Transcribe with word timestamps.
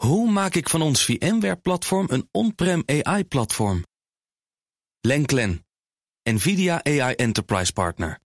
Hoe 0.00 0.30
maak 0.30 0.54
ik 0.54 0.68
van 0.68 0.82
ons 0.82 1.04
VMware-platform 1.04 2.06
een 2.10 2.28
on-prem 2.32 2.82
AI-platform? 2.86 3.84
Lenklen, 5.00 5.66
NVIDIA 6.22 6.84
AI 6.84 7.14
Enterprise 7.14 7.72
Partner. 7.72 8.18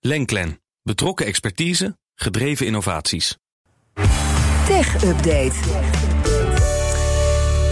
Lenklen, 0.00 0.60
betrokken 0.82 1.26
expertise, 1.26 1.98
gedreven 2.14 2.66
innovaties. 2.66 3.36
Tech 4.66 5.04
Update. 5.04 5.58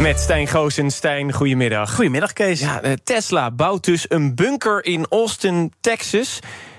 Met 0.01 0.21
Stijn 0.21 0.47
Goosen. 0.47 0.91
Stijn, 0.91 1.33
goedemiddag. 1.33 1.95
Goedemiddag, 1.95 2.33
Kees. 2.33 2.61
Ja, 2.61 2.83
eh, 2.83 2.93
Tesla 3.05 3.51
bouwt 3.51 3.85
dus 3.85 4.11
een 4.11 4.35
bunker 4.35 4.85
in 4.85 5.07
Austin, 5.09 5.73
Texas. 5.81 6.39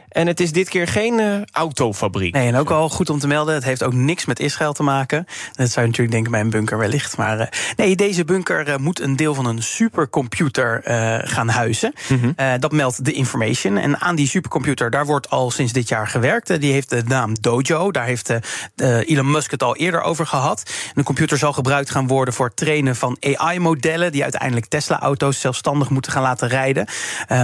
En 0.10 0.28
het 0.28 0.39
is 0.39 0.52
dit 0.52 0.70
keer 0.70 0.88
geen 0.88 1.20
uh, 1.20 1.36
autofabriek. 1.52 2.34
Nee, 2.34 2.48
en 2.48 2.55
ook 2.55 2.70
wel 2.70 2.89
goed 2.89 3.10
om 3.10 3.20
te 3.20 3.28
melden, 3.28 3.54
het 3.54 3.64
heeft 3.64 3.84
ook 3.84 3.94
niks 3.94 4.25
met 4.25 4.39
Israël 4.39 4.74
te 4.74 4.84
maken. 4.84 5.25
Dat 5.54 5.70
zou 5.70 5.82
je 5.86 5.92
natuurlijk 5.92 6.12
denken 6.12 6.32
bij 6.32 6.42
een 6.42 6.50
bunker 6.50 6.78
wellicht. 6.78 7.18
Maar 7.18 7.39
uh, 7.39 7.46
nee, 7.75 7.96
deze 7.96 8.25
bunker 8.25 8.68
uh, 8.68 8.75
moet 8.75 9.00
een 9.00 9.16
deel 9.16 9.33
van 9.33 9.46
een 9.46 9.64
supercomputer 9.64 10.82
gaan 11.24 11.50
huizen. 11.50 11.93
Mm 12.07 12.19
-hmm. 12.19 12.60
dat 12.60 12.71
meldt 12.71 13.06
de 13.06 13.11
Information. 13.11 13.78
En 13.78 14.00
aan 14.00 14.16
die 14.16 14.28
supercomputer, 14.28 14.89
daar 14.89 15.06
wordt 15.06 15.30
al 15.30 15.52
sinds 15.52 15.74
dit 15.74 15.89
jaar 15.89 16.07
gewerkt. 16.07 16.61
die 16.61 16.74
heeft 16.74 16.89
de 16.89 17.04
naam 17.05 17.33
Dojo. 17.41 17.91
Daar 17.91 18.05
heeft 18.05 18.33
Elon 18.75 19.32
Musk 19.32 19.52
het 19.52 19.64
al 19.64 19.75
eerder 19.75 20.02
over 20.02 20.28
gehad. 20.28 20.64
En 20.86 20.94
de 20.96 21.04
computer 21.04 21.38
zal 21.38 21.54
gebruikt 21.54 21.89
gaan 21.89 22.07
worden 22.07 22.33
voor 22.33 22.46
het 22.46 22.55
trainen 22.55 22.96
van 22.96 23.18
AI-modellen... 23.21 24.11
die 24.11 24.24
uiteindelijk 24.24 24.66
Tesla-auto's 24.66 25.39
zelfstandig 25.39 25.89
moeten 25.89 26.11
gaan 26.11 26.21
laten 26.21 26.47
rijden. 26.47 26.88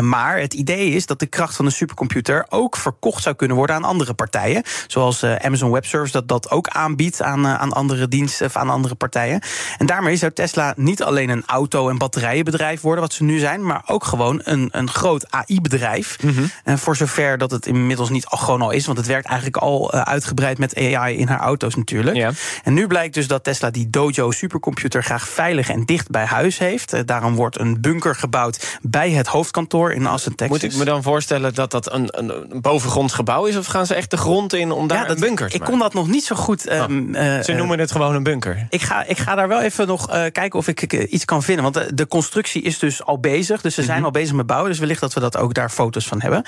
maar 0.02 0.39
het 0.39 0.53
idee 0.53 0.91
is 0.91 1.05
dat 1.05 1.20
de 1.20 1.25
kracht 1.25 1.55
van 1.55 1.66
een 1.66 1.72
supercomputer 1.72 2.45
ook 2.55 2.77
verkocht 2.77 3.23
zou 3.23 3.36
kunnen 3.36 3.58
worden 3.58 3.76
aan 3.76 3.84
andere 3.84 4.14
partijen. 4.14 4.64
Zoals 4.88 5.23
uh, 5.23 5.36
Amazon 5.36 5.72
Web 5.72 5.86
Services 5.86 6.14
dat 6.14 6.27
dat 6.27 6.50
ook 6.50 6.68
aanbiedt 6.68 7.22
aan, 7.22 7.45
uh, 7.45 7.54
aan 7.54 7.73
andere 7.73 8.08
diensten 8.08 8.45
of 8.45 8.55
aan 8.55 8.70
andere 8.70 8.95
partijen. 8.95 9.41
En 9.78 9.86
daarmee 9.86 10.16
zou 10.16 10.31
Tesla 10.31 10.73
niet 10.78 11.04
alleen 11.04 11.30
een 11.30 11.44
auto- 11.45 11.90
en 11.90 11.98
batterijenbedrijf 11.98 12.81
worden, 12.81 13.02
wat 13.02 13.14
ze 13.14 13.23
nu 13.23 13.39
zijn, 13.39 13.66
maar 13.66 13.84
ook 13.86 14.03
gewoon 14.03 14.42
een, 14.44 14.70
een 14.72 14.89
groot 14.89 15.31
AI-bedrijf. 15.31 16.17
Mm 16.22 16.36
-hmm. 16.36 16.52
En 16.64 16.80
voor 16.80 16.95
zover 16.95 17.38
dat 17.38 17.52
het 17.52 17.66
inmiddels 17.66 18.09
niet 18.09 18.25
al 18.25 18.38
gewoon 18.38 18.62
al 18.62 18.72
is, 18.72 18.86
want 18.86 18.97
het 18.97 19.08
werkt 19.08 19.28
eigenlijk 19.28 19.58
al 19.58 19.95
uh, 19.95 20.02
uitgebreid 20.02 20.58
met 20.58 20.75
AI 20.75 21.17
in 21.17 21.28
haar 21.28 21.40
auto's 21.40 21.75
natuurlijk. 21.75 22.16
Ja. 22.16 22.31
En 22.64 22.73
nu 22.73 22.88
blijkt 22.88 23.14
dus 23.14 23.28
dat 23.28 23.44
Tesla 23.44 23.69
die 23.69 23.90
Dojo 23.90 24.31
supercomputer 24.31 25.03
graag 25.03 25.28
veilig 25.28 25.69
en 25.69 25.86
dicht 25.86 26.09
bij 26.09 26.25
huis 26.25 26.58
heeft. 26.58 27.08
daarom 27.08 27.36
wordt 27.36 27.59
een 27.59 27.81
bunker 27.81 28.16
gebouwd 28.16 28.80
bij 28.81 29.12
het 29.12 29.28
hoofdkantoor 29.28 29.92
in 29.92 30.06
Austin, 30.06 30.36
Texas. 30.36 30.62
Moet 30.62 30.72
ik 30.72 30.78
me 30.78 30.86
dan 30.86 31.03
voorstellen 31.03 31.53
dat 31.53 31.72
dat 31.72 31.94
een, 31.94 32.08
een 32.12 32.44
een 32.49 32.61
bovengronds 32.61 33.13
gebouw 33.13 33.45
is? 33.45 33.57
Of 33.57 33.65
gaan 33.65 33.85
ze 33.85 33.95
echt 33.95 34.11
de 34.11 34.17
grond 34.17 34.53
in 34.53 34.71
om 34.71 34.88
daar 34.88 35.01
ja, 35.01 35.05
dat, 35.05 35.15
een 35.15 35.21
bunker 35.21 35.49
te 35.49 35.55
Ik 35.55 35.61
kon 35.61 35.79
dat 35.79 35.93
nog 35.93 36.07
niet 36.07 36.23
zo 36.23 36.35
goed... 36.35 36.69
Oh. 36.69 36.81
Um, 36.81 37.15
uh, 37.15 37.39
ze 37.39 37.53
noemen 37.53 37.79
het 37.79 37.91
gewoon 37.91 38.15
een 38.15 38.23
bunker. 38.23 38.67
Ik 38.69 38.81
ga, 38.81 39.03
ik 39.05 39.17
ga 39.17 39.35
daar 39.35 39.47
wel 39.47 39.61
even 39.61 39.88
nog 39.88 40.09
uh, 40.09 40.13
kijken 40.13 40.53
of 40.53 40.67
ik 40.67 40.93
uh, 40.93 41.11
iets 41.13 41.25
kan 41.25 41.43
vinden. 41.43 41.63
Want 41.63 41.75
de, 41.75 41.93
de, 41.93 42.07
constructie 42.07 42.61
is 42.61 42.79
dus 42.79 43.03
al 43.03 43.19
bezig. 43.19 43.61
Dus 43.61 43.73
ze 43.73 43.81
zijn 43.81 43.97
mm 43.97 44.03
-hmm. 44.03 44.13
al 44.13 44.21
bezig 44.21 44.35
met 44.35 44.45
bouwen. 44.45 44.69
Dus 44.69 44.79
wellicht 44.79 44.99
dat 45.01 45.13
we 45.13 45.19
dat 45.19 45.38
ook 45.38 45.53
daar 45.53 45.69
foto's 45.69 46.07
van 46.07 46.21
hebben. 46.21 46.43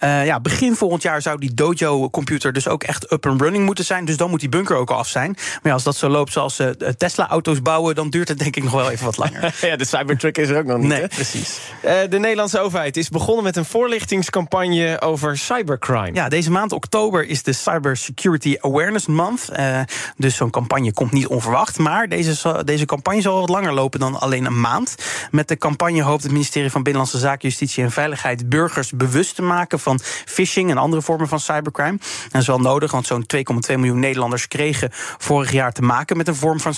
ja, 0.00 0.40
begin 0.40 0.76
volgend 0.76 1.02
jaar 1.02 1.22
zou 1.22 1.38
die 1.38 1.54
Dojo-computer 1.54 2.52
dus 2.52 2.68
ook 2.68 2.82
echt 2.82 3.12
up 3.12 3.26
and 3.26 3.40
running 3.40 3.64
moeten 3.64 3.84
zijn. 3.84 4.04
Dus 4.04 4.16
dan 4.16 4.30
moet 4.30 4.40
die 4.40 4.48
bunker 4.48 4.76
ook 4.76 4.90
al 4.90 4.96
af 4.96 5.08
zijn. 5.08 5.30
Maar 5.32 5.60
ja, 5.62 5.72
als 5.72 5.82
dat 5.82 5.96
zo 5.96 6.08
loopt 6.08 6.32
zoals 6.32 6.56
ze 6.56 6.94
Tesla-auto's 6.96 7.62
bouwen... 7.62 7.94
dan 7.94 8.10
duurt 8.10 8.28
het 8.28 8.38
denk 8.38 8.56
ik 8.56 8.62
nog 8.62 8.72
wel 8.72 8.90
even 8.90 9.04
wat 9.04 9.16
langer. 9.16 9.54
ja, 9.60 9.76
de 9.76 9.84
Cybertruck 9.84 10.38
is 10.38 10.48
er 10.48 10.58
ook 10.58 10.64
nog 10.64 10.78
niet, 10.78 10.88
Nee, 10.88 11.00
hè? 11.00 11.08
precies. 11.08 11.60
de 11.82 12.18
Nederlandse 12.18 12.58
overheid 12.58 12.96
is 12.96 13.08
begonnen 13.08 13.44
met 13.44 13.56
een 13.56 13.64
voorlichtingscampagne 13.64 15.00
over 15.00 15.38
cybercrime. 15.44 16.14
Ja, 16.14 16.28
deze 16.28 16.50
maand 16.50 16.72
oktober 16.72 17.26
is 17.26 17.42
de 17.42 17.52
Cyber 17.52 17.96
Security 17.96 18.56
Awareness 18.60 19.06
Month. 19.06 19.48
Uh, 19.56 19.80
dus 20.16 20.36
zo'n 20.36 20.50
campagne 20.50 20.92
komt 20.92 21.12
niet 21.12 21.26
onverwacht. 21.26 21.78
Maar 21.78 22.08
deze, 22.08 22.62
deze 22.64 22.84
campagne 22.84 23.20
zal 23.20 23.40
wat 23.40 23.48
langer 23.48 23.72
lopen 23.72 24.00
dan 24.00 24.20
alleen 24.20 24.44
een 24.44 24.60
maand. 24.60 24.94
Met 25.30 25.48
de 25.48 25.56
campagne 25.56 26.02
hoopt 26.02 26.22
het 26.22 26.32
ministerie 26.32 26.70
van 26.70 26.82
Binnenlandse 26.82 27.18
Zaken, 27.18 27.48
Justitie 27.48 27.84
en 27.84 27.90
Veiligheid 27.90 28.48
burgers 28.48 28.90
bewust 28.90 29.34
te 29.34 29.42
maken 29.42 29.78
van 29.78 30.00
phishing 30.24 30.70
en 30.70 30.76
andere 30.76 31.02
vormen 31.02 31.28
van 31.28 31.40
cybercrime. 31.40 31.98
Dat 32.30 32.40
is 32.40 32.46
wel 32.46 32.60
nodig, 32.60 32.90
want 32.90 33.06
zo'n 33.06 33.26
2,2 33.36 33.42
miljoen 33.76 33.98
Nederlanders 33.98 34.48
kregen 34.48 34.88
vorig 35.18 35.52
jaar 35.52 35.72
te 35.72 35.82
maken 35.82 36.16
met 36.16 36.28
een 36.28 36.34
vorm 36.34 36.60
van 36.60 36.74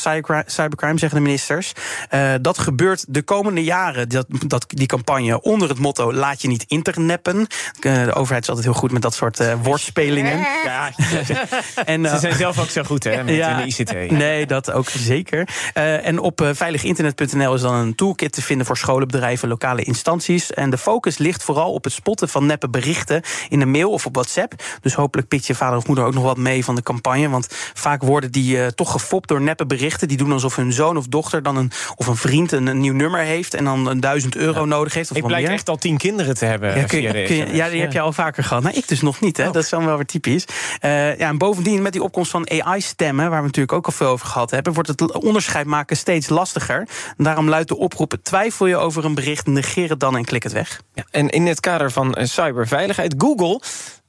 cybercrime, 0.46 0.98
zeggen 0.98 1.18
de 1.18 1.24
ministers. 1.24 1.72
Uh, 2.10 2.32
dat 2.40 2.58
gebeurt 2.58 3.04
de 3.08 3.22
komende 3.22 3.64
jaren, 3.64 4.08
dat, 4.08 4.26
dat, 4.28 4.64
die 4.68 4.86
campagne 4.86 5.40
onder 5.40 5.68
het 5.68 5.78
motto 5.78 6.12
laat 6.12 6.42
je 6.42 6.48
niet 6.48 6.64
interneppen. 6.68 7.36
Uh, 7.36 8.04
de 8.04 8.14
overheid 8.14 8.42
is 8.42 8.53
altijd 8.56 8.72
heel 8.72 8.80
goed 8.80 8.92
met 8.92 9.02
dat 9.02 9.14
soort 9.14 9.40
uh, 9.40 9.54
woordspelingen. 9.62 10.42
Ja, 10.64 10.92
en, 11.84 12.04
uh, 12.04 12.12
Ze 12.12 12.18
zijn 12.18 12.34
zelf 12.34 12.60
ook 12.60 12.68
zo 12.68 12.82
goed, 12.82 13.04
hè, 13.04 13.24
met 13.24 13.34
ja, 13.34 13.62
de 13.62 13.66
ICT. 13.66 14.10
Nee, 14.10 14.46
dat 14.46 14.72
ook 14.72 14.88
zeker. 14.88 15.48
Uh, 15.74 16.06
en 16.06 16.18
op 16.18 16.50
veiliginternet.nl 16.52 17.54
is 17.54 17.60
dan 17.60 17.74
een 17.74 17.94
toolkit 17.94 18.32
te 18.32 18.42
vinden 18.42 18.66
voor 18.66 18.76
scholen, 18.76 19.08
bedrijven, 19.08 19.48
lokale 19.48 19.82
instanties. 19.82 20.52
En 20.52 20.70
de 20.70 20.78
focus 20.78 21.18
ligt 21.18 21.42
vooral 21.42 21.72
op 21.72 21.84
het 21.84 21.92
spotten 21.92 22.28
van 22.28 22.46
neppe 22.46 22.68
berichten 22.68 23.22
in 23.48 23.58
de 23.58 23.66
mail 23.66 23.90
of 23.90 24.06
op 24.06 24.14
WhatsApp. 24.14 24.54
Dus 24.80 24.94
hopelijk 24.94 25.28
pikt 25.28 25.46
je 25.46 25.54
vader 25.54 25.76
of 25.76 25.86
moeder 25.86 26.04
ook 26.04 26.14
nog 26.14 26.22
wat 26.22 26.36
mee 26.36 26.64
van 26.64 26.74
de 26.74 26.82
campagne. 26.82 27.28
Want 27.28 27.46
vaak 27.74 28.02
worden 28.02 28.32
die 28.32 28.74
toch 28.74 28.90
gefopt 28.90 29.28
door 29.28 29.40
neppe 29.40 29.66
berichten. 29.66 30.08
Die 30.08 30.16
doen 30.16 30.32
alsof 30.32 30.56
hun 30.56 30.72
zoon 30.72 30.96
of 30.96 31.06
dochter 31.06 31.42
dan 31.42 31.56
een, 31.56 31.70
of 31.96 32.06
een 32.06 32.16
vriend 32.16 32.52
een, 32.52 32.66
een 32.66 32.80
nieuw 32.80 32.94
nummer 32.94 33.20
heeft 33.20 33.54
en 33.54 33.64
dan 33.64 33.86
een 33.86 34.00
duizend 34.00 34.36
euro 34.36 34.60
ja. 34.60 34.66
nodig 34.66 34.94
heeft. 34.94 35.10
Of 35.10 35.16
Ik 35.16 35.26
blijk 35.26 35.48
echt 35.48 35.68
al 35.68 35.76
tien 35.76 35.98
kinderen 35.98 36.34
te 36.34 36.44
hebben. 36.44 36.76
Ja, 36.76 36.84
kun 36.84 37.02
je, 37.02 37.24
kun 37.24 37.36
je, 37.36 37.54
ja 37.54 37.68
die 37.68 37.80
heb 37.80 37.92
je 37.92 38.00
al 38.00 38.12
vaker 38.12 38.43
gehad. 38.44 38.62
Nou, 38.62 38.74
ik 38.74 38.88
dus 38.88 39.00
nog 39.00 39.20
niet, 39.20 39.36
hè. 39.36 39.46
Oh. 39.46 39.52
Dat 39.52 39.62
is 39.62 39.68
dan 39.68 39.84
wel 39.84 39.96
weer 39.96 40.06
typisch. 40.06 40.44
Uh, 40.80 41.18
ja, 41.18 41.28
en 41.28 41.38
bovendien, 41.38 41.82
met 41.82 41.92
die 41.92 42.02
opkomst 42.02 42.30
van 42.30 42.50
AI-stemmen, 42.50 43.30
waar 43.30 43.40
we 43.40 43.46
natuurlijk 43.46 43.72
ook 43.72 43.86
al 43.86 43.92
veel 43.92 44.08
over 44.08 44.26
gehad 44.26 44.50
hebben, 44.50 44.72
wordt 44.72 44.88
het 44.88 45.12
onderscheid 45.12 45.66
maken 45.66 45.96
steeds 45.96 46.28
lastiger. 46.28 46.88
En 47.16 47.24
daarom 47.24 47.48
luidt 47.48 47.68
de 47.68 47.76
oproep: 47.76 48.14
twijfel 48.22 48.66
je 48.66 48.76
over 48.76 49.04
een 49.04 49.14
bericht, 49.14 49.46
negeer 49.46 49.88
het 49.88 50.00
dan 50.00 50.16
en 50.16 50.24
klik 50.24 50.42
het 50.42 50.52
weg. 50.52 50.80
Ja, 50.94 51.04
en 51.10 51.28
in 51.28 51.46
het 51.46 51.60
kader 51.60 51.90
van 51.90 52.16
cyberveiligheid, 52.22 53.14
Google 53.18 53.60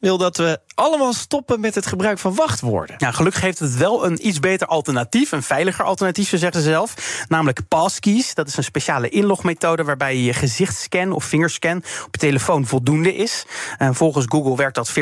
wil 0.05 0.17
dat 0.17 0.37
we 0.37 0.59
allemaal 0.75 1.13
stoppen 1.13 1.59
met 1.59 1.75
het 1.75 1.85
gebruik 1.85 2.19
van 2.19 2.35
wachtwoorden. 2.35 2.95
Ja, 2.97 3.11
gelukkig 3.11 3.41
heeft 3.41 3.59
het 3.59 3.77
wel 3.77 4.05
een 4.05 4.27
iets 4.27 4.39
beter 4.39 4.67
alternatief, 4.67 5.31
een 5.31 5.43
veiliger 5.43 5.85
alternatief, 5.85 6.29
zo 6.29 6.37
zeggen 6.37 6.61
ze 6.61 6.69
zelf. 6.69 6.93
Namelijk 7.27 7.67
passkeys. 7.67 8.33
Dat 8.33 8.47
is 8.47 8.57
een 8.57 8.63
speciale 8.63 9.09
inlogmethode 9.09 9.83
waarbij 9.83 10.17
je 10.17 10.33
gezichtsscan 10.33 11.11
of 11.11 11.23
vingerscan 11.23 11.77
op 11.77 12.07
je 12.11 12.19
telefoon 12.19 12.65
voldoende 12.65 13.15
is. 13.15 13.45
En 13.77 13.95
volgens 13.95 14.25
Google 14.29 14.55
werkt 14.55 14.75
dat 14.75 14.89
40% 14.89 14.93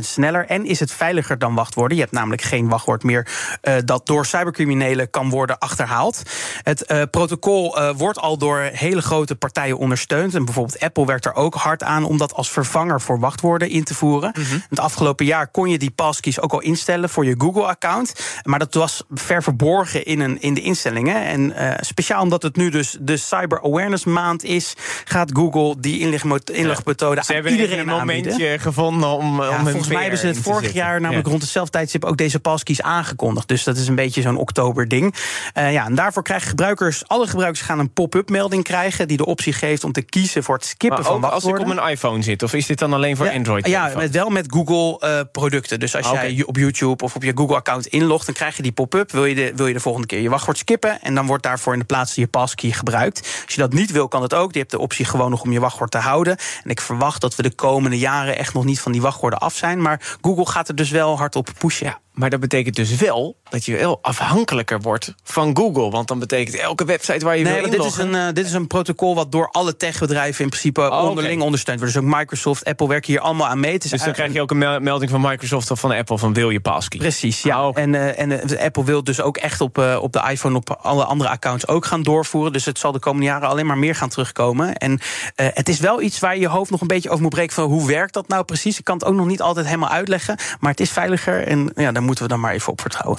sneller 0.00 0.46
en 0.46 0.66
is 0.66 0.80
het 0.80 0.92
veiliger 0.92 1.38
dan 1.38 1.54
wachtwoorden. 1.54 1.96
Je 1.96 2.02
hebt 2.02 2.14
namelijk 2.14 2.42
geen 2.42 2.68
wachtwoord 2.68 3.02
meer 3.02 3.28
uh, 3.62 3.74
dat 3.84 4.06
door 4.06 4.26
cybercriminelen 4.26 5.10
kan 5.10 5.30
worden 5.30 5.58
achterhaald. 5.58 6.22
Het 6.62 6.90
uh, 6.90 7.02
protocol 7.10 7.78
uh, 7.78 7.90
wordt 7.96 8.18
al 8.18 8.38
door 8.38 8.58
hele 8.58 9.02
grote 9.02 9.34
partijen 9.34 9.78
ondersteund. 9.78 10.34
En 10.34 10.44
bijvoorbeeld 10.44 10.80
Apple 10.80 11.06
werkt 11.06 11.24
er 11.24 11.34
ook 11.34 11.54
hard 11.54 11.82
aan 11.82 12.04
om 12.04 12.18
dat 12.18 12.34
als 12.34 12.50
vervanger 12.50 13.00
voor 13.00 13.20
wachtwoorden 13.20 13.70
in 13.70 13.84
te 13.84 13.94
voeren. 13.94 14.34
Mm 14.38 14.49
-hmm. 14.50 14.64
Het 14.68 14.80
afgelopen 14.80 15.26
jaar 15.26 15.48
kon 15.48 15.70
je 15.70 15.78
die 15.78 15.90
passkeys 15.90 16.40
ook 16.40 16.52
al 16.52 16.60
instellen 16.60 17.08
voor 17.08 17.24
je 17.24 17.34
Google-account. 17.38 18.14
Maar 18.42 18.58
dat 18.58 18.74
was 18.74 19.02
ver 19.10 19.42
verborgen 19.42 20.04
in, 20.04 20.20
een, 20.20 20.40
in 20.40 20.54
de 20.54 20.60
instellingen. 20.60 21.24
En 21.24 21.50
uh, 21.50 21.72
speciaal 21.80 22.22
omdat 22.22 22.42
het 22.42 22.56
nu 22.56 22.70
dus 22.70 22.96
de 23.00 23.16
Cyber 23.16 23.62
Awareness 23.62 24.04
Maand 24.04 24.44
is, 24.44 24.74
gaat 25.04 25.30
Google 25.32 25.80
die 25.80 26.00
inlegmethode 26.00 27.16
ja. 27.16 27.22
Ze 27.22 27.28
aan 27.28 27.34
hebben 27.34 27.52
iedereen 27.52 27.78
een 27.78 27.90
aanbieden. 27.90 28.32
momentje 28.32 28.58
gevonden 28.58 29.08
om, 29.08 29.42
ja, 29.42 29.58
om 29.58 29.68
Volgens 29.68 29.88
mij 29.88 30.00
hebben 30.00 30.18
ze 30.18 30.26
het 30.26 30.38
vorig 30.38 30.72
jaar, 30.72 31.00
namelijk 31.00 31.26
ja. 31.26 31.30
rond 31.30 31.42
hetzelfde 31.42 31.72
tijdstip, 31.72 32.04
ook 32.04 32.16
deze 32.16 32.40
passkeys 32.40 32.82
aangekondigd. 32.82 33.48
Dus 33.48 33.64
dat 33.64 33.76
is 33.76 33.88
een 33.88 33.94
beetje 33.94 34.22
zo'n 34.22 34.36
oktober-ding. 34.36 35.14
Uh, 35.58 35.72
ja, 35.72 35.84
en 35.84 35.94
daarvoor 35.94 36.22
krijgen 36.22 36.48
gebruikers, 36.48 37.08
alle 37.08 37.26
gebruikers 37.26 37.60
gaan 37.60 37.78
een 37.78 37.92
pop-up 37.92 38.30
melding 38.30 38.64
krijgen 38.64 39.08
die 39.08 39.16
de 39.16 39.26
optie 39.26 39.52
geeft 39.52 39.84
om 39.84 39.92
te 39.92 40.02
kiezen 40.02 40.42
voor 40.42 40.54
het 40.54 40.64
skippen 40.64 40.98
maar 40.98 41.08
van 41.08 41.20
wachtwoorden. 41.20 41.60
Als 41.60 41.70
ik 41.70 41.78
op 41.78 41.84
een 41.84 41.92
iPhone 41.92 42.22
zit, 42.22 42.42
of 42.42 42.52
is 42.52 42.66
dit 42.66 42.78
dan 42.78 42.92
alleen 42.92 43.16
voor 43.16 43.30
Android? 43.30 43.66
Ja, 43.66 43.92
met, 43.96 44.10
wel 44.10 44.28
met 44.28 44.39
Google 44.46 45.08
uh, 45.08 45.20
producten. 45.32 45.80
Dus 45.80 45.96
als 45.96 46.06
Ah, 46.06 46.12
jij 46.12 46.42
op 46.46 46.56
YouTube 46.56 47.04
of 47.04 47.14
op 47.14 47.22
je 47.22 47.32
Google-account 47.34 47.86
inlogt, 47.86 48.26
dan 48.26 48.34
krijg 48.34 48.56
je 48.56 48.62
die 48.62 48.72
pop-up. 48.72 49.10
Wil 49.12 49.24
je, 49.24 49.34
de, 49.34 49.52
wil 49.54 49.66
je 49.66 49.72
de 49.72 49.80
volgende 49.80 50.06
keer 50.06 50.20
je 50.20 50.28
wachtwoord 50.28 50.58
skippen? 50.58 51.00
En 51.02 51.14
dan 51.14 51.26
wordt 51.26 51.42
daarvoor 51.42 51.72
in 51.72 51.78
de 51.78 51.84
plaats 51.84 52.14
je 52.14 52.26
passkey 52.26 52.70
gebruikt. 52.70 53.42
Als 53.44 53.54
je 53.54 53.60
dat 53.60 53.72
niet 53.72 53.90
wil, 53.90 54.08
kan 54.08 54.22
het 54.22 54.34
ook. 54.34 54.52
Je 54.52 54.58
hebt 54.58 54.70
de 54.70 54.78
optie 54.78 55.04
gewoon 55.04 55.30
nog 55.30 55.42
om 55.42 55.52
je 55.52 55.60
wachtwoord 55.60 55.90
te 55.90 55.98
houden. 55.98 56.36
En 56.64 56.70
ik 56.70 56.80
verwacht 56.80 57.20
dat 57.20 57.36
we 57.36 57.42
de 57.42 57.54
komende 57.54 57.98
jaren 57.98 58.38
echt 58.38 58.54
nog 58.54 58.64
niet 58.64 58.80
van 58.80 58.92
die 58.92 59.02
wachtwoorden 59.02 59.38
af 59.38 59.56
zijn. 59.56 59.82
Maar 59.82 60.16
Google 60.20 60.46
gaat 60.46 60.68
er 60.68 60.74
dus 60.74 60.90
wel 60.90 61.16
hard 61.16 61.36
op 61.36 61.48
pushen. 61.58 61.86
Ja. 61.86 61.98
Maar 62.12 62.30
dat 62.30 62.40
betekent 62.40 62.76
dus 62.76 62.94
wel 62.96 63.36
dat 63.50 63.64
je 63.64 63.76
wel 63.76 63.98
afhankelijker 64.02 64.80
wordt 64.80 65.14
van 65.22 65.56
Google. 65.56 65.90
Want 65.90 66.08
dan 66.08 66.18
betekent 66.18 66.56
elke 66.56 66.84
website 66.84 67.24
waar 67.24 67.36
je 67.36 67.44
nee, 67.44 67.52
wil 67.52 67.62
dit 67.62 67.72
is, 67.72 67.78
inloggen... 67.78 68.14
een, 68.14 68.28
uh, 68.28 68.34
dit 68.34 68.46
is 68.46 68.52
een 68.52 68.66
protocol 68.66 69.14
wat 69.14 69.32
door 69.32 69.48
alle 69.50 69.76
techbedrijven 69.76 70.44
in 70.44 70.50
principe 70.50 70.80
oh, 70.80 71.04
onderling 71.08 71.32
okay. 71.32 71.44
ondersteund 71.44 71.78
wordt. 71.78 71.94
Dus 71.94 72.02
ook 72.02 72.16
Microsoft, 72.16 72.64
Apple 72.64 72.88
werken 72.88 73.12
hier 73.12 73.20
allemaal 73.20 73.46
aan 73.46 73.60
mee. 73.60 73.72
Het 73.72 73.84
is 73.84 73.90
dus 73.90 74.02
dan 74.02 74.12
krijg 74.12 74.32
je 74.32 74.40
ook 74.40 74.50
een 74.50 74.82
melding 74.82 75.10
van 75.10 75.20
Microsoft 75.20 75.70
of 75.70 75.80
van 75.80 75.92
Apple 75.92 76.18
van 76.18 76.32
wil 76.32 76.50
je 76.50 76.60
passkey. 76.60 76.98
Precies, 76.98 77.42
ja. 77.42 77.66
Oh. 77.66 77.78
En, 77.78 77.92
uh, 77.92 78.18
en 78.18 78.30
uh, 78.30 78.60
Apple 78.60 78.84
wil 78.84 79.04
dus 79.04 79.20
ook 79.20 79.36
echt 79.36 79.60
op, 79.60 79.78
uh, 79.78 79.98
op 80.02 80.12
de 80.12 80.22
iPhone 80.30 80.56
op 80.56 80.78
alle 80.82 81.04
andere 81.04 81.30
accounts 81.30 81.68
ook 81.68 81.84
gaan 81.84 82.02
doorvoeren. 82.02 82.52
Dus 82.52 82.64
het 82.64 82.78
zal 82.78 82.92
de 82.92 82.98
komende 82.98 83.26
jaren 83.26 83.48
alleen 83.48 83.66
maar 83.66 83.78
meer 83.78 83.94
gaan 83.94 84.08
terugkomen. 84.08 84.76
En 84.76 84.92
uh, 84.92 84.98
het 85.36 85.68
is 85.68 85.78
wel 85.80 86.02
iets 86.02 86.18
waar 86.18 86.34
je 86.34 86.40
je 86.40 86.48
hoofd 86.48 86.70
nog 86.70 86.80
een 86.80 86.86
beetje 86.86 87.08
over 87.08 87.22
moet 87.22 87.34
breken 87.34 87.54
van 87.54 87.64
hoe 87.64 87.86
werkt 87.86 88.14
dat 88.14 88.28
nou 88.28 88.44
precies. 88.44 88.78
Ik 88.78 88.84
kan 88.84 88.94
het 88.94 89.04
ook 89.04 89.14
nog 89.14 89.26
niet 89.26 89.42
altijd 89.42 89.66
helemaal 89.66 89.88
uitleggen. 89.88 90.38
Maar 90.60 90.70
het 90.70 90.80
is 90.80 90.90
veiliger 90.90 91.46
en 91.46 91.72
ja, 91.74 91.92
daar 91.92 92.02
moeten 92.02 92.24
we 92.24 92.30
dan 92.30 92.40
maar 92.40 92.52
even 92.52 92.72
op 92.72 92.80
vertrouwen. 92.80 93.18